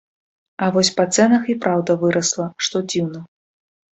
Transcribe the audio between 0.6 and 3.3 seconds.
А вось па цэнах і праўда вырасла, што дзіўна.